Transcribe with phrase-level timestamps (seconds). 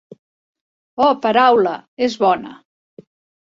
[0.19, 1.75] Oh, paraula,
[2.09, 2.57] és bona.